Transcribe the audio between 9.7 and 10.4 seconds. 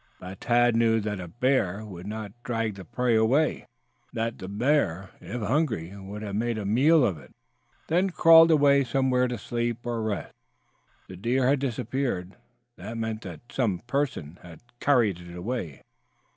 or rest.